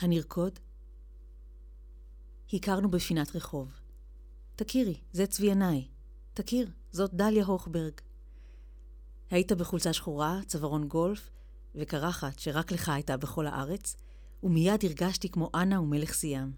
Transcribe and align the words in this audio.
הנרקוד? 0.00 0.58
הכרנו 2.52 2.90
בפינת 2.90 3.36
רחוב. 3.36 3.72
תכירי, 4.56 5.00
זה 5.12 5.26
צבי 5.26 5.46
ינאי. 5.46 5.88
תכיר, 6.34 6.70
זאת 6.90 7.14
דליה 7.14 7.44
הוכברג. 7.44 7.92
היית 9.30 9.52
בחולצה 9.52 9.92
שחורה, 9.92 10.40
צווארון 10.46 10.88
גולף 10.88 11.30
וקרחת 11.74 12.38
שרק 12.38 12.72
לך 12.72 12.88
הייתה 12.88 13.16
בכל 13.16 13.46
הארץ, 13.46 13.96
ומיד 14.42 14.84
הרגשתי 14.84 15.28
כמו 15.28 15.50
אנה 15.54 15.80
ומלך 15.80 16.12
סיאם. 16.12 16.52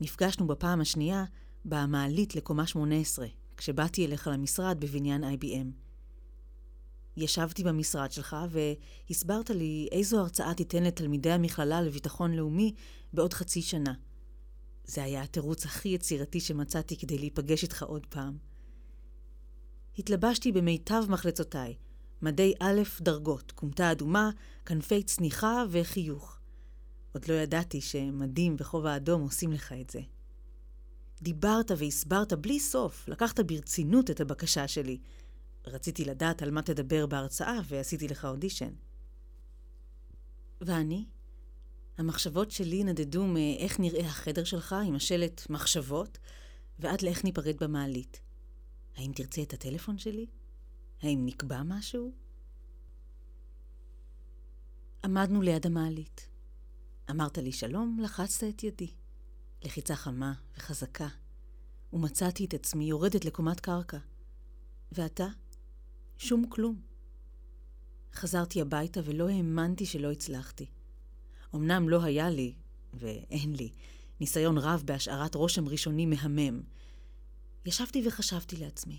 נפגשנו 0.00 0.46
בפעם 0.46 0.80
השנייה 0.80 1.24
במעלית 1.64 2.36
לקומה 2.36 2.66
18, 2.66 3.26
כשבאתי 3.56 4.06
אליך 4.06 4.26
למשרד 4.26 4.80
בבניין 4.80 5.24
IBM. 5.24 5.83
ישבתי 7.16 7.64
במשרד 7.64 8.12
שלך 8.12 8.36
והסברת 8.50 9.50
לי 9.50 9.88
איזו 9.92 10.20
הרצאה 10.20 10.54
תיתן 10.54 10.82
לתלמידי 10.82 11.30
המכללה 11.30 11.82
לביטחון 11.82 12.32
לאומי 12.32 12.74
בעוד 13.12 13.34
חצי 13.34 13.62
שנה. 13.62 13.94
זה 14.84 15.04
היה 15.04 15.22
התירוץ 15.22 15.64
הכי 15.64 15.88
יצירתי 15.88 16.40
שמצאתי 16.40 16.96
כדי 16.96 17.18
להיפגש 17.18 17.62
איתך 17.62 17.82
עוד 17.82 18.06
פעם. 18.06 18.38
התלבשתי 19.98 20.52
במיטב 20.52 21.04
מחלצותיי, 21.08 21.74
מדי 22.22 22.52
א' 22.60 22.82
דרגות, 23.00 23.52
כומתה 23.52 23.92
אדומה, 23.92 24.30
כנפי 24.66 25.02
צניחה 25.02 25.64
וחיוך. 25.70 26.38
עוד 27.12 27.28
לא 27.28 27.34
ידעתי 27.34 27.80
שמדים 27.80 28.56
וכובע 28.58 28.96
אדום 28.96 29.22
עושים 29.22 29.52
לך 29.52 29.72
את 29.72 29.90
זה. 29.90 30.00
דיברת 31.22 31.70
והסברת 31.76 32.32
בלי 32.32 32.60
סוף, 32.60 33.08
לקחת 33.08 33.40
ברצינות 33.40 34.10
את 34.10 34.20
הבקשה 34.20 34.68
שלי. 34.68 34.98
רציתי 35.66 36.04
לדעת 36.04 36.42
על 36.42 36.50
מה 36.50 36.62
תדבר 36.62 37.06
בהרצאה 37.06 37.60
ועשיתי 37.68 38.08
לך 38.08 38.24
אודישן. 38.24 38.72
ואני? 40.60 41.04
המחשבות 41.98 42.50
שלי 42.50 42.84
נדדו 42.84 43.26
מאיך 43.26 43.80
נראה 43.80 44.06
החדר 44.06 44.44
שלך 44.44 44.76
עם 44.86 44.94
השלט 44.94 45.50
מחשבות, 45.50 46.18
ועד 46.78 47.02
לאיך 47.02 47.24
ניפרד 47.24 47.56
במעלית. 47.60 48.20
האם 48.96 49.12
תרצה 49.12 49.42
את 49.42 49.52
הטלפון 49.52 49.98
שלי? 49.98 50.26
האם 51.02 51.26
נקבע 51.26 51.62
משהו? 51.62 52.12
עמדנו 55.04 55.42
ליד 55.42 55.66
המעלית. 55.66 56.28
אמרת 57.10 57.38
לי 57.38 57.52
שלום, 57.52 57.98
לחצת 58.02 58.44
את 58.48 58.64
ידי. 58.64 58.90
לחיצה 59.64 59.96
חמה 59.96 60.32
וחזקה, 60.56 61.08
ומצאתי 61.92 62.44
את 62.44 62.54
עצמי 62.54 62.84
יורדת 62.84 63.24
לקומת 63.24 63.60
קרקע. 63.60 63.98
ואתה? 64.92 65.26
שום 66.24 66.44
כלום. 66.48 66.80
חזרתי 68.14 68.60
הביתה 68.60 69.00
ולא 69.04 69.28
האמנתי 69.28 69.86
שלא 69.86 70.12
הצלחתי. 70.12 70.66
אמנם 71.54 71.88
לא 71.88 72.02
היה 72.02 72.30
לי, 72.30 72.54
ואין 72.94 73.56
לי, 73.56 73.72
ניסיון 74.20 74.58
רב 74.58 74.82
בהשארת 74.84 75.34
רושם 75.34 75.68
ראשוני 75.68 76.06
מהמם. 76.06 76.62
ישבתי 77.66 78.02
וחשבתי 78.08 78.56
לעצמי, 78.56 78.98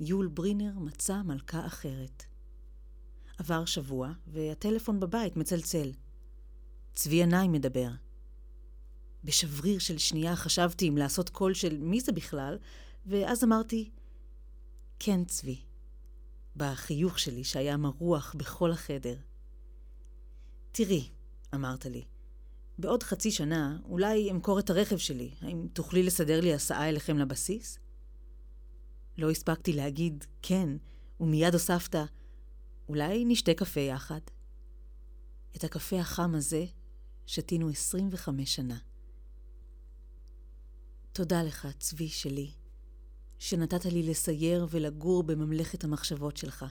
יול 0.00 0.28
ברינר 0.28 0.78
מצא 0.78 1.22
מלכה 1.22 1.66
אחרת. 1.66 2.24
עבר 3.38 3.64
שבוע, 3.64 4.12
והטלפון 4.26 5.00
בבית 5.00 5.36
מצלצל. 5.36 5.92
צבי 6.94 7.16
ינאי 7.16 7.48
מדבר. 7.48 7.90
בשבריר 9.24 9.78
של 9.78 9.98
שנייה 9.98 10.36
חשבתי 10.36 10.88
אם 10.88 10.96
לעשות 10.96 11.28
קול 11.28 11.54
של 11.54 11.78
מי 11.78 12.00
זה 12.00 12.12
בכלל, 12.12 12.58
ואז 13.06 13.44
אמרתי, 13.44 13.90
כן, 14.98 15.24
צבי. 15.24 15.71
בחיוך 16.56 17.18
שלי 17.18 17.44
שהיה 17.44 17.76
מרוח 17.76 18.34
בכל 18.38 18.72
החדר. 18.72 19.16
תראי, 20.72 21.08
אמרת 21.54 21.86
לי, 21.86 22.04
בעוד 22.78 23.02
חצי 23.02 23.30
שנה 23.30 23.78
אולי 23.84 24.30
אמכור 24.30 24.58
את 24.58 24.70
הרכב 24.70 24.96
שלי. 24.96 25.30
האם 25.40 25.66
תוכלי 25.72 26.02
לסדר 26.02 26.40
לי 26.40 26.54
הסעה 26.54 26.88
אליכם 26.88 27.18
לבסיס? 27.18 27.78
לא 29.18 29.30
הספקתי 29.30 29.72
להגיד 29.72 30.24
כן, 30.42 30.68
ומיד 31.20 31.54
הוספת, 31.54 31.94
אולי 32.88 33.24
נשתה 33.24 33.54
קפה 33.54 33.80
יחד? 33.80 34.20
את 35.56 35.64
הקפה 35.64 36.00
החם 36.00 36.34
הזה 36.34 36.64
שתינו 37.26 37.68
25 37.68 38.54
שנה. 38.54 38.78
תודה 41.12 41.42
לך, 41.42 41.68
צבי 41.78 42.08
שלי, 42.08 42.50
שנתת 43.42 43.84
לי 43.84 44.02
לסייר 44.02 44.66
ולגור 44.70 45.22
בממלכת 45.22 45.84
המחשבות 45.84 46.36
שלך. 46.36 46.64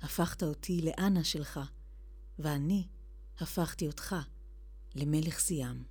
הפכת 0.00 0.42
אותי 0.42 0.82
לאנה 0.82 1.24
שלך, 1.24 1.60
ואני 2.38 2.86
הפכתי 3.38 3.86
אותך 3.86 4.16
למלך 4.94 5.38
סיאם. 5.38 5.82